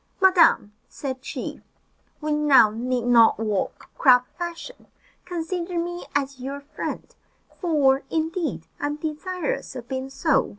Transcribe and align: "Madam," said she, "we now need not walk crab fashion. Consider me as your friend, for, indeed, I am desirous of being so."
"Madam," 0.19 0.73
said 0.89 1.17
she, 1.23 1.61
"we 2.21 2.31
now 2.31 2.71
need 2.71 3.05
not 3.05 3.37
walk 3.39 3.91
crab 3.99 4.23
fashion. 4.35 4.87
Consider 5.25 5.77
me 5.77 6.07
as 6.15 6.39
your 6.39 6.59
friend, 6.61 7.05
for, 7.59 8.01
indeed, 8.09 8.65
I 8.79 8.87
am 8.87 8.95
desirous 8.95 9.75
of 9.75 9.87
being 9.87 10.09
so." 10.09 10.49